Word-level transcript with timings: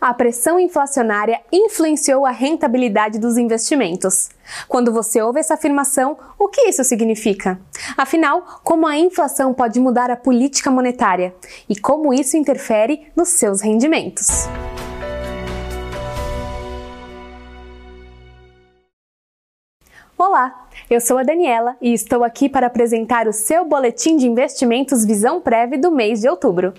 a 0.00 0.14
pressão 0.14 0.58
inflacionária 0.58 1.40
influenciou 1.52 2.24
a 2.24 2.30
rentabilidade 2.30 3.18
dos 3.18 3.36
investimentos. 3.36 4.30
Quando 4.66 4.92
você 4.92 5.20
ouve 5.20 5.40
essa 5.40 5.54
afirmação, 5.54 6.16
o 6.38 6.48
que 6.48 6.62
isso 6.62 6.82
significa? 6.82 7.60
Afinal, 7.98 8.60
como 8.64 8.86
a 8.86 8.96
inflação 8.96 9.52
pode 9.52 9.78
mudar 9.78 10.10
a 10.10 10.16
política 10.16 10.70
monetária 10.70 11.34
e 11.68 11.76
como 11.76 12.14
isso 12.14 12.36
interfere 12.36 13.08
nos 13.14 13.28
seus 13.28 13.60
rendimentos? 13.60 14.48
Olá, 20.16 20.68
eu 20.90 21.00
sou 21.00 21.16
a 21.18 21.22
Daniela 21.22 21.76
e 21.80 21.94
estou 21.94 22.24
aqui 22.24 22.48
para 22.48 22.66
apresentar 22.66 23.26
o 23.26 23.32
seu 23.32 23.64
boletim 23.64 24.16
de 24.16 24.26
investimentos 24.26 25.04
Visão 25.04 25.40
Prévia 25.40 25.78
do 25.78 25.90
mês 25.90 26.20
de 26.20 26.28
outubro. 26.28 26.74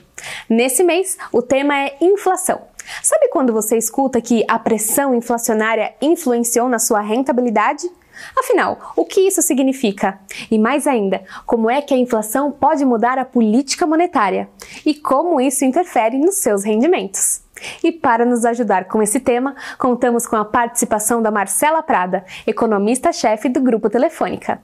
Nesse 0.47 0.83
mês, 0.83 1.17
o 1.31 1.41
tema 1.41 1.75
é 1.75 1.97
inflação. 2.01 2.70
Sabe 3.01 3.29
quando 3.29 3.53
você 3.53 3.77
escuta 3.77 4.21
que 4.21 4.43
a 4.47 4.59
pressão 4.59 5.15
inflacionária 5.15 5.93
influenciou 6.01 6.67
na 6.67 6.79
sua 6.79 7.01
rentabilidade? 7.01 7.89
Afinal, 8.37 8.93
o 8.95 9.05
que 9.05 9.21
isso 9.21 9.41
significa? 9.41 10.19
E 10.49 10.59
mais 10.59 10.85
ainda, 10.85 11.23
como 11.45 11.69
é 11.69 11.81
que 11.81 11.93
a 11.93 11.97
inflação 11.97 12.51
pode 12.51 12.85
mudar 12.85 13.17
a 13.17 13.25
política 13.25 13.87
monetária? 13.87 14.49
E 14.85 14.93
como 14.93 15.39
isso 15.39 15.65
interfere 15.65 16.17
nos 16.17 16.35
seus 16.35 16.63
rendimentos? 16.63 17.41
E 17.83 17.91
para 17.91 18.25
nos 18.25 18.43
ajudar 18.45 18.85
com 18.85 19.01
esse 19.01 19.19
tema, 19.19 19.55
contamos 19.77 20.25
com 20.25 20.35
a 20.35 20.45
participação 20.45 21.21
da 21.21 21.31
Marcela 21.31 21.81
Prada, 21.83 22.25
economista-chefe 22.45 23.49
do 23.49 23.61
Grupo 23.61 23.89
Telefônica. 23.89 24.61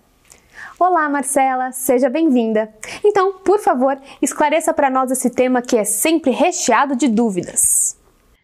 Olá, 0.80 1.10
Marcela, 1.10 1.72
seja 1.72 2.10
bem-vinda. 2.10 2.72
Então, 3.04 3.40
por 3.40 3.60
favor, 3.60 3.98
esclareça 4.22 4.74
para 4.74 4.90
nós 4.90 5.10
esse 5.10 5.30
tema 5.30 5.62
que 5.62 5.76
é 5.76 5.84
sempre 5.84 6.32
recheado 6.32 6.96
de 6.96 7.08
dúvidas. 7.08 7.98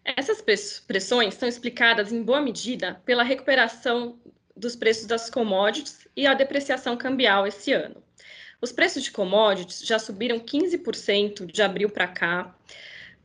Essas 0.04 0.44
pressões 0.86 1.34
são 1.34 1.48
explicadas 1.48 2.12
em 2.12 2.22
boa 2.22 2.40
medida 2.40 3.00
pela 3.06 3.22
recuperação 3.22 4.18
dos 4.54 4.76
preços 4.76 5.06
das 5.06 5.30
commodities 5.30 6.06
e 6.14 6.26
a 6.26 6.34
depreciação 6.34 6.96
cambial 6.96 7.46
esse 7.46 7.72
ano. 7.72 8.02
Os 8.60 8.70
preços 8.70 9.02
de 9.02 9.10
commodities 9.10 9.80
já 9.80 9.98
subiram 9.98 10.38
15% 10.38 11.46
de 11.46 11.62
abril 11.62 11.88
para 11.88 12.06
cá, 12.06 12.54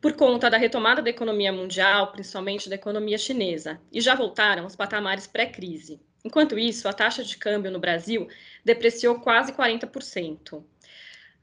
por 0.01 0.13
conta 0.13 0.49
da 0.49 0.57
retomada 0.57 1.01
da 1.01 1.09
economia 1.09 1.51
mundial, 1.51 2.13
principalmente 2.13 2.69
da 2.69 2.75
economia 2.75 3.17
chinesa, 3.17 3.79
e 3.91 3.99
já 3.99 4.15
voltaram 4.15 4.63
aos 4.63 4.75
patamares 4.75 5.27
pré-crise. 5.27 5.99
Enquanto 6.23 6.57
isso, 6.57 6.87
a 6.87 6.93
taxa 6.93 7.23
de 7.23 7.37
câmbio 7.37 7.71
no 7.71 7.79
Brasil 7.79 8.27
depreciou 8.63 9.19
quase 9.19 9.51
40%. 9.51 10.63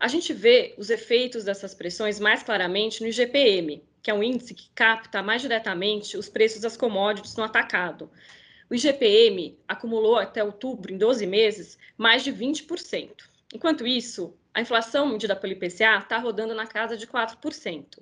A 0.00 0.08
gente 0.08 0.32
vê 0.32 0.74
os 0.78 0.90
efeitos 0.90 1.44
dessas 1.44 1.74
pressões 1.74 2.18
mais 2.18 2.42
claramente 2.42 3.02
no 3.02 3.08
IGPM, 3.08 3.82
que 4.02 4.10
é 4.10 4.14
um 4.14 4.22
índice 4.22 4.54
que 4.54 4.70
capta 4.74 5.22
mais 5.22 5.42
diretamente 5.42 6.16
os 6.16 6.28
preços 6.28 6.60
das 6.60 6.76
commodities 6.76 7.36
no 7.36 7.44
atacado. 7.44 8.10
O 8.68 8.74
IGPM 8.74 9.58
acumulou 9.66 10.16
até 10.16 10.42
outubro, 10.42 10.92
em 10.92 10.98
12 10.98 11.26
meses, 11.26 11.78
mais 11.96 12.24
de 12.24 12.32
20%. 12.32 13.10
Enquanto 13.54 13.86
isso, 13.86 14.36
a 14.52 14.60
inflação 14.60 15.06
medida 15.06 15.36
pelo 15.36 15.52
IPCA 15.52 15.98
está 15.98 16.18
rodando 16.18 16.54
na 16.54 16.66
casa 16.66 16.96
de 16.96 17.06
4% 17.06 17.98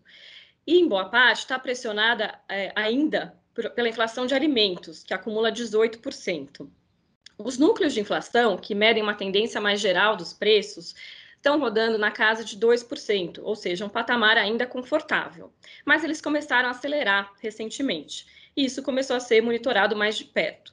e, 0.67 0.79
em 0.79 0.89
boa 0.89 1.07
parte, 1.07 1.41
está 1.41 1.59
pressionada 1.59 2.39
é, 2.49 2.73
ainda 2.75 3.35
por, 3.53 3.69
pela 3.71 3.89
inflação 3.89 4.27
de 4.27 4.35
alimentos, 4.35 5.03
que 5.03 5.13
acumula 5.13 5.53
18%. 5.53 6.69
Os 7.37 7.59
núcleos 7.59 7.93
de 7.93 8.01
inflação, 8.01 8.57
que 8.57 8.75
medem 8.75 9.03
uma 9.03 9.15
tendência 9.15 9.61
mais 9.61 9.81
geral 9.81 10.17
dos 10.17 10.33
preços, 10.33 10.95
estão 11.45 11.61
rodando 11.61 11.99
na 11.99 12.11
casa 12.11 12.43
de 12.43 12.57
2%, 12.57 13.41
ou 13.43 13.55
seja, 13.55 13.85
um 13.85 13.89
patamar 13.91 14.39
ainda 14.39 14.67
confortável. 14.67 15.53
Mas 15.85 16.03
eles 16.03 16.19
começaram 16.19 16.69
a 16.69 16.71
acelerar 16.71 17.31
recentemente, 17.39 18.27
e 18.57 18.65
isso 18.65 18.83
começou 18.83 19.15
a 19.15 19.21
ser 19.21 19.43
monitorado 19.43 19.95
mais 19.95 20.17
de 20.17 20.25
perto. 20.25 20.73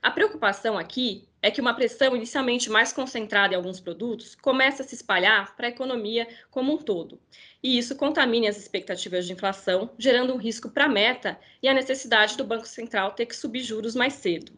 A 0.00 0.12
preocupação 0.12 0.78
aqui 0.78 1.26
é 1.42 1.50
que 1.50 1.60
uma 1.60 1.74
pressão 1.74 2.14
inicialmente 2.14 2.70
mais 2.70 2.92
concentrada 2.92 3.54
em 3.54 3.56
alguns 3.56 3.80
produtos 3.80 4.36
começa 4.36 4.84
a 4.84 4.86
se 4.86 4.94
espalhar 4.94 5.56
para 5.56 5.66
a 5.66 5.70
economia 5.70 6.28
como 6.52 6.72
um 6.72 6.78
todo. 6.78 7.20
E 7.60 7.76
isso 7.76 7.96
contamina 7.96 8.48
as 8.48 8.56
expectativas 8.56 9.26
de 9.26 9.32
inflação, 9.32 9.90
gerando 9.98 10.32
um 10.32 10.38
risco 10.38 10.70
para 10.70 10.84
a 10.84 10.88
meta 10.88 11.36
e 11.60 11.68
a 11.68 11.74
necessidade 11.74 12.36
do 12.36 12.44
Banco 12.44 12.68
Central 12.68 13.10
ter 13.12 13.26
que 13.26 13.34
subir 13.34 13.60
juros 13.60 13.96
mais 13.96 14.12
cedo. 14.14 14.52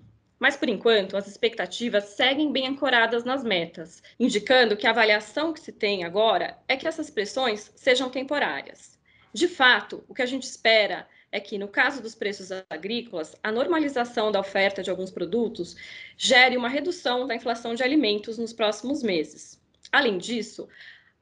Mas, 0.44 0.58
por 0.58 0.68
enquanto, 0.68 1.16
as 1.16 1.26
expectativas 1.26 2.04
seguem 2.04 2.52
bem 2.52 2.66
ancoradas 2.66 3.24
nas 3.24 3.42
metas, 3.42 4.02
indicando 4.20 4.76
que 4.76 4.86
a 4.86 4.90
avaliação 4.90 5.54
que 5.54 5.60
se 5.60 5.72
tem 5.72 6.04
agora 6.04 6.58
é 6.68 6.76
que 6.76 6.86
essas 6.86 7.08
pressões 7.08 7.72
sejam 7.74 8.10
temporárias. 8.10 8.98
De 9.32 9.48
fato, 9.48 10.04
o 10.06 10.12
que 10.12 10.20
a 10.20 10.26
gente 10.26 10.42
espera 10.42 11.08
é 11.32 11.40
que, 11.40 11.56
no 11.56 11.66
caso 11.66 12.02
dos 12.02 12.14
preços 12.14 12.50
agrícolas, 12.68 13.34
a 13.42 13.50
normalização 13.50 14.30
da 14.30 14.38
oferta 14.38 14.82
de 14.82 14.90
alguns 14.90 15.10
produtos 15.10 15.76
gere 16.14 16.58
uma 16.58 16.68
redução 16.68 17.26
da 17.26 17.34
inflação 17.34 17.74
de 17.74 17.82
alimentos 17.82 18.36
nos 18.36 18.52
próximos 18.52 19.02
meses. 19.02 19.58
Além 19.90 20.18
disso, 20.18 20.68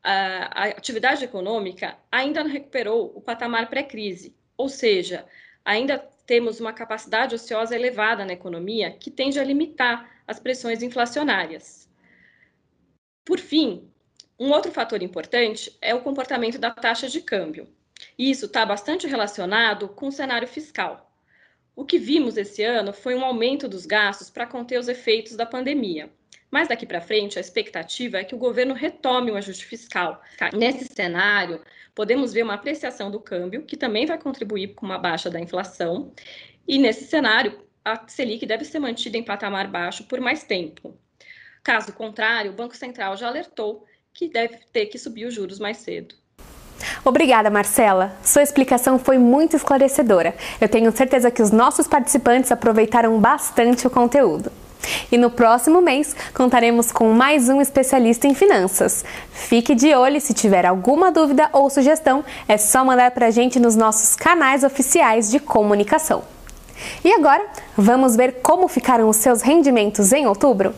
a 0.02 0.64
atividade 0.64 1.24
econômica 1.24 1.96
ainda 2.10 2.42
não 2.42 2.50
recuperou 2.50 3.12
o 3.14 3.20
patamar 3.20 3.70
pré-crise, 3.70 4.34
ou 4.56 4.68
seja, 4.68 5.24
ainda 5.64 5.98
temos 6.26 6.60
uma 6.60 6.72
capacidade 6.72 7.34
ociosa 7.34 7.74
elevada 7.74 8.24
na 8.24 8.32
economia 8.32 8.90
que 8.90 9.10
tende 9.10 9.38
a 9.38 9.44
limitar 9.44 10.22
as 10.26 10.38
pressões 10.38 10.82
inflacionárias. 10.82 11.88
Por 13.24 13.38
fim, 13.38 13.88
um 14.38 14.50
outro 14.50 14.72
fator 14.72 15.02
importante 15.02 15.76
é 15.80 15.94
o 15.94 16.02
comportamento 16.02 16.58
da 16.58 16.70
taxa 16.70 17.08
de 17.08 17.20
câmbio. 17.20 17.68
Isso 18.18 18.46
está 18.46 18.66
bastante 18.66 19.06
relacionado 19.06 19.88
com 19.88 20.08
o 20.08 20.12
cenário 20.12 20.48
fiscal. 20.48 21.12
O 21.74 21.84
que 21.84 21.98
vimos 21.98 22.36
esse 22.36 22.62
ano 22.62 22.92
foi 22.92 23.14
um 23.14 23.24
aumento 23.24 23.68
dos 23.68 23.86
gastos 23.86 24.28
para 24.28 24.46
conter 24.46 24.78
os 24.78 24.88
efeitos 24.88 25.36
da 25.36 25.46
pandemia. 25.46 26.10
Mas 26.52 26.68
daqui 26.68 26.84
para 26.84 27.00
frente, 27.00 27.38
a 27.38 27.40
expectativa 27.40 28.18
é 28.18 28.24
que 28.24 28.34
o 28.34 28.38
governo 28.38 28.74
retome 28.74 29.30
o 29.30 29.36
ajuste 29.36 29.64
fiscal. 29.64 30.20
Nesse 30.52 30.84
cenário, 30.84 31.62
podemos 31.94 32.30
ver 32.34 32.42
uma 32.42 32.52
apreciação 32.54 33.10
do 33.10 33.18
câmbio, 33.18 33.62
que 33.62 33.74
também 33.74 34.04
vai 34.04 34.18
contribuir 34.18 34.74
com 34.74 34.84
uma 34.84 34.98
baixa 34.98 35.30
da 35.30 35.40
inflação. 35.40 36.12
E 36.68 36.78
nesse 36.78 37.06
cenário, 37.06 37.58
a 37.82 38.06
Selic 38.06 38.44
deve 38.44 38.66
ser 38.66 38.80
mantida 38.80 39.16
em 39.16 39.22
patamar 39.22 39.66
baixo 39.66 40.04
por 40.04 40.20
mais 40.20 40.44
tempo. 40.44 40.94
Caso 41.64 41.90
contrário, 41.94 42.52
o 42.52 42.54
Banco 42.54 42.76
Central 42.76 43.16
já 43.16 43.28
alertou 43.28 43.86
que 44.12 44.28
deve 44.28 44.58
ter 44.70 44.86
que 44.86 44.98
subir 44.98 45.24
os 45.24 45.32
juros 45.32 45.58
mais 45.58 45.78
cedo. 45.78 46.14
Obrigada, 47.02 47.48
Marcela. 47.48 48.14
Sua 48.22 48.42
explicação 48.42 48.98
foi 48.98 49.16
muito 49.16 49.56
esclarecedora. 49.56 50.34
Eu 50.60 50.68
tenho 50.68 50.92
certeza 50.92 51.30
que 51.30 51.40
os 51.40 51.50
nossos 51.50 51.86
participantes 51.86 52.52
aproveitaram 52.52 53.18
bastante 53.18 53.86
o 53.86 53.90
conteúdo. 53.90 54.52
E 55.10 55.18
no 55.18 55.30
próximo 55.30 55.80
mês 55.80 56.16
contaremos 56.34 56.90
com 56.90 57.12
mais 57.12 57.48
um 57.48 57.60
especialista 57.60 58.26
em 58.26 58.34
finanças. 58.34 59.04
Fique 59.32 59.74
de 59.74 59.94
olho 59.94 60.20
se 60.20 60.34
tiver 60.34 60.66
alguma 60.66 61.10
dúvida 61.10 61.48
ou 61.52 61.70
sugestão, 61.70 62.24
é 62.48 62.56
só 62.56 62.84
mandar 62.84 63.10
para 63.10 63.26
a 63.26 63.30
gente 63.30 63.60
nos 63.60 63.76
nossos 63.76 64.16
canais 64.16 64.64
oficiais 64.64 65.30
de 65.30 65.38
comunicação. 65.38 66.22
E 67.04 67.12
agora, 67.12 67.44
vamos 67.76 68.16
ver 68.16 68.40
como 68.42 68.66
ficaram 68.68 69.08
os 69.08 69.16
seus 69.16 69.42
rendimentos 69.42 70.12
em 70.12 70.26
outubro? 70.26 70.74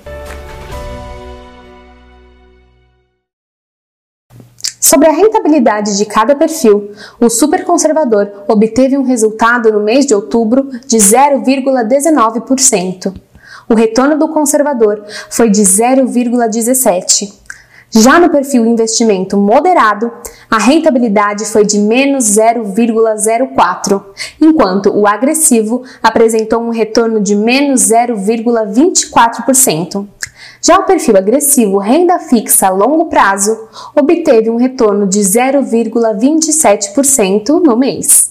Sobre 4.80 5.08
a 5.08 5.12
rentabilidade 5.12 5.96
de 5.96 6.04
cada 6.04 6.34
perfil, 6.36 6.92
o 7.18 7.30
superconservador 7.30 8.44
obteve 8.46 8.98
um 8.98 9.02
resultado 9.02 9.72
no 9.72 9.80
mês 9.80 10.04
de 10.04 10.14
outubro 10.14 10.68
de 10.86 10.98
0,19%. 10.98 13.14
O 13.68 13.74
retorno 13.74 14.18
do 14.18 14.28
conservador 14.28 15.04
foi 15.30 15.50
de 15.50 15.62
0,17%. 15.62 17.44
Já 17.96 18.18
no 18.18 18.28
perfil 18.28 18.66
investimento 18.66 19.36
moderado, 19.36 20.10
a 20.50 20.58
rentabilidade 20.58 21.44
foi 21.44 21.64
de 21.64 21.78
menos 21.78 22.24
0,04, 22.24 24.02
enquanto 24.40 24.90
o 24.90 25.06
agressivo 25.06 25.84
apresentou 26.02 26.60
um 26.60 26.70
retorno 26.70 27.20
de 27.20 27.36
menos 27.36 27.82
0,24%. 27.82 30.08
Já 30.60 30.76
o 30.78 30.84
perfil 30.84 31.16
agressivo 31.16 31.78
renda 31.78 32.18
fixa 32.18 32.66
a 32.66 32.70
longo 32.70 33.04
prazo 33.04 33.56
obteve 33.94 34.50
um 34.50 34.56
retorno 34.56 35.06
de 35.06 35.20
0,27% 35.20 37.62
no 37.62 37.76
mês. 37.76 38.23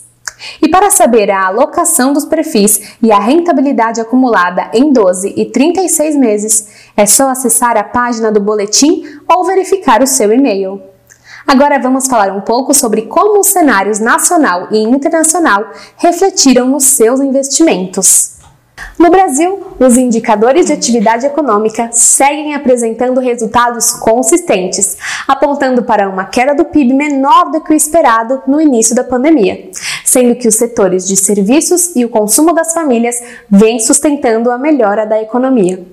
E 0.61 0.69
para 0.69 0.89
saber 0.89 1.29
a 1.31 1.47
alocação 1.47 2.13
dos 2.13 2.25
perfis 2.25 2.95
e 3.01 3.11
a 3.11 3.19
rentabilidade 3.19 4.01
acumulada 4.01 4.69
em 4.73 4.91
12 4.91 5.33
e 5.35 5.45
36 5.45 6.15
meses, 6.15 6.67
é 6.95 7.05
só 7.05 7.29
acessar 7.29 7.77
a 7.77 7.83
página 7.83 8.31
do 8.31 8.39
boletim 8.39 9.03
ou 9.27 9.45
verificar 9.45 10.01
o 10.01 10.07
seu 10.07 10.31
e-mail. 10.31 10.81
Agora 11.45 11.79
vamos 11.79 12.07
falar 12.07 12.31
um 12.31 12.41
pouco 12.41 12.73
sobre 12.73 13.03
como 13.03 13.39
os 13.39 13.47
cenários 13.47 13.99
nacional 13.99 14.69
e 14.71 14.77
internacional 14.77 15.71
refletiram 15.97 16.67
nos 16.67 16.85
seus 16.85 17.19
investimentos. 17.19 18.33
No 18.97 19.09
Brasil, 19.09 19.73
os 19.79 19.97
indicadores 19.97 20.67
de 20.67 20.73
atividade 20.73 21.25
econômica 21.25 21.89
seguem 21.91 22.53
apresentando 22.53 23.19
resultados 23.19 23.91
consistentes, 23.91 24.97
apontando 25.27 25.83
para 25.83 26.09
uma 26.09 26.25
queda 26.25 26.53
do 26.53 26.65
PIB 26.65 26.93
menor 26.93 27.51
do 27.51 27.61
que 27.61 27.73
o 27.73 27.75
esperado 27.75 28.41
no 28.47 28.61
início 28.61 28.95
da 28.95 29.03
pandemia. 29.03 29.69
Sendo 30.13 30.35
que 30.35 30.47
os 30.47 30.55
setores 30.55 31.07
de 31.07 31.17
serviços 31.17 31.95
e 31.95 32.05
o 32.05 32.09
consumo 32.09 32.53
das 32.53 32.71
famílias 32.71 33.19
vêm 33.49 33.79
sustentando 33.79 34.51
a 34.51 34.59
melhora 34.59 35.07
da 35.07 35.19
economia. 35.19 35.83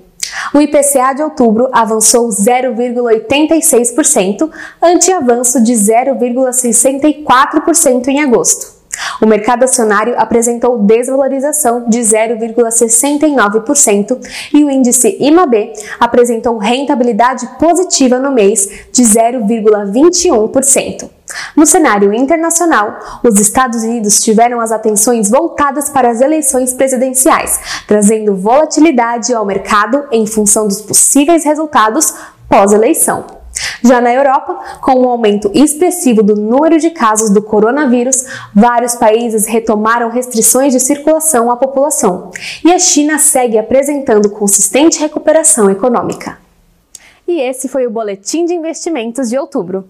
O 0.53 0.61
IPCA 0.61 1.13
de 1.15 1.23
outubro 1.23 1.67
avançou 1.71 2.29
0,86%, 2.29 4.47
ante 4.79 5.11
avanço 5.11 5.59
de 5.63 5.73
0,64% 5.73 8.09
em 8.09 8.21
agosto. 8.21 8.80
O 9.21 9.25
mercado 9.25 9.63
acionário 9.63 10.15
apresentou 10.17 10.79
desvalorização 10.79 11.85
de 11.87 11.99
0,69% 11.99 14.17
e 14.53 14.63
o 14.63 14.69
índice 14.69 15.17
IMAB 15.19 15.73
apresentou 15.99 16.57
rentabilidade 16.57 17.47
positiva 17.59 18.19
no 18.19 18.31
mês 18.31 18.69
de 18.91 19.03
0,21%. 19.03 21.09
No 21.55 21.65
cenário 21.65 22.13
internacional, 22.13 23.21
os 23.23 23.39
Estados 23.39 23.83
Unidos 23.83 24.21
tiveram 24.21 24.59
as 24.59 24.69
atenções 24.71 25.29
voltadas 25.29 25.87
para 25.87 26.09
as 26.09 26.19
eleições 26.19 26.73
presidenciais, 26.73 27.57
trazendo 27.87 28.35
volatilidade 28.35 29.33
ao 29.33 29.45
mercado 29.45 30.03
em 30.11 30.25
função 30.25 30.67
dos 30.67 30.81
possíveis 30.81 31.45
resultados 31.45 32.13
pós-eleição. 32.49 33.40
Já 33.83 33.99
na 33.99 34.13
Europa, 34.13 34.79
com 34.79 34.93
o 34.93 35.05
um 35.05 35.09
aumento 35.09 35.51
expressivo 35.53 36.21
do 36.21 36.35
número 36.35 36.79
de 36.79 36.91
casos 36.91 37.31
do 37.31 37.41
coronavírus, 37.41 38.25
vários 38.53 38.95
países 38.95 39.45
retomaram 39.45 40.09
restrições 40.09 40.71
de 40.73 40.79
circulação 40.79 41.49
à 41.49 41.57
população, 41.57 42.31
e 42.63 42.71
a 42.71 42.79
China 42.79 43.17
segue 43.17 43.57
apresentando 43.57 44.29
consistente 44.29 44.99
recuperação 44.99 45.69
econômica. 45.69 46.37
E 47.27 47.39
esse 47.39 47.67
foi 47.67 47.87
o 47.87 47.91
Boletim 47.91 48.45
de 48.45 48.53
Investimentos 48.53 49.29
de 49.29 49.37
outubro. 49.37 49.87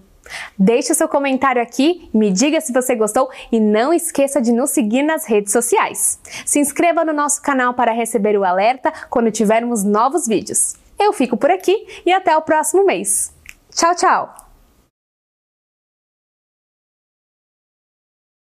Deixe 0.58 0.94
seu 0.94 1.08
comentário 1.08 1.62
aqui, 1.62 2.10
me 2.14 2.32
diga 2.32 2.62
se 2.62 2.72
você 2.72 2.96
gostou 2.96 3.30
e 3.52 3.60
não 3.60 3.94
esqueça 3.94 4.42
de 4.42 4.52
nos 4.52 4.70
seguir 4.70 5.04
nas 5.04 5.26
redes 5.26 5.52
sociais. 5.52 6.20
Se 6.46 6.60
inscreva 6.60 7.04
no 7.04 7.12
nosso 7.12 7.42
canal 7.42 7.74
para 7.74 7.92
receber 7.92 8.38
o 8.38 8.46
alerta 8.46 8.94
quando 9.10 9.32
tivermos 9.32 9.84
novos 9.84 10.28
vídeos. 10.28 10.76
Eu 11.00 11.12
fico 11.12 11.36
por 11.36 11.50
aqui 11.50 11.86
e 12.06 12.14
até 12.14 12.38
o 12.38 12.42
próximo 12.42 12.86
mês. 12.86 13.34
Tchau, 13.74 13.94
tchau! 13.96 14.51